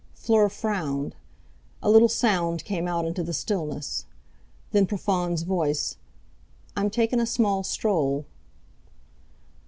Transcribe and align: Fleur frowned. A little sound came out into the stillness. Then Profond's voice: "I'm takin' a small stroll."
Fleur 0.15 0.49
frowned. 0.49 1.15
A 1.83 1.87
little 1.87 2.09
sound 2.09 2.65
came 2.65 2.87
out 2.87 3.05
into 3.05 3.21
the 3.21 3.35
stillness. 3.35 4.07
Then 4.71 4.87
Profond's 4.87 5.43
voice: 5.43 5.95
"I'm 6.75 6.89
takin' 6.89 7.19
a 7.19 7.27
small 7.27 7.61
stroll." 7.61 8.25